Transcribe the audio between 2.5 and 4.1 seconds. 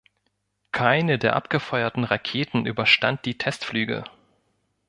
überstand die Testflüge.